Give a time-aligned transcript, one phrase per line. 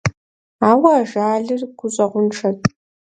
[0.69, 2.57] Ауэ ажалыр гущӀэгъуншэт…